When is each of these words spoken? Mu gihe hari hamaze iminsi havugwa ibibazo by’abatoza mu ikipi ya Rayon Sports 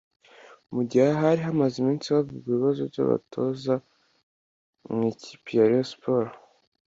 Mu 0.73 0.81
gihe 0.89 1.07
hari 1.21 1.39
hamaze 1.47 1.75
iminsi 1.79 2.05
havugwa 2.13 2.47
ibibazo 2.49 2.81
by’abatoza 2.91 3.73
mu 4.93 5.01
ikipi 5.13 5.51
ya 5.57 5.65
Rayon 5.69 5.87
Sports 5.93 6.35